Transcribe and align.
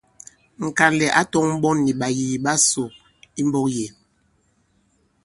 Ŋ̀kànlɛ̀ 0.63 1.13
ǎ 1.19 1.21
tɔ̄ŋ 1.31 1.47
ɓɔ̌n 1.61 1.77
nì 1.85 1.91
ɓàyìì 1.99 2.35
ɓa 2.43 2.53
ŋ̀kɔ̀ŋ 2.57 2.85
ɓasò 2.93 2.95
imbɔ̄k 3.41 3.65
yě. 3.75 3.87